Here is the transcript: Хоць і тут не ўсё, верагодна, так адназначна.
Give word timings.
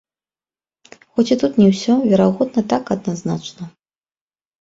Хоць 1.13 1.25
і 1.35 1.35
тут 1.43 1.59
не 1.61 1.67
ўсё, 1.73 1.97
верагодна, 2.13 2.63
так 2.73 2.83
адназначна. 2.95 3.63